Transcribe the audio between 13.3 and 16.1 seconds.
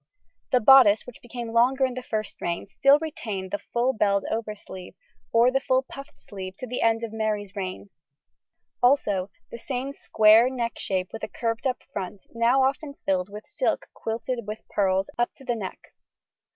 silk quilted with pearls up to the neck.